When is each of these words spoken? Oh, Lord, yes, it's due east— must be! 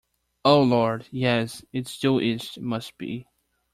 Oh, 0.43 0.63
Lord, 0.63 1.07
yes, 1.11 1.63
it's 1.71 1.99
due 1.99 2.19
east— 2.21 2.59
must 2.59 2.97
be! 2.97 3.27